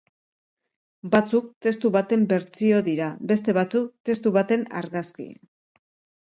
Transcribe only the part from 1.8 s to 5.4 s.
baten bertsio dira, beste batzuk testu baten argazki.